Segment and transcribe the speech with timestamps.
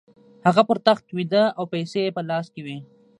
[0.47, 2.77] هغه پر تخت ویده او پیسې یې په لاس کې وې